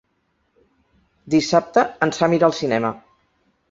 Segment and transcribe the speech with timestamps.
[1.35, 2.95] Dissabte en Sam irà al cinema.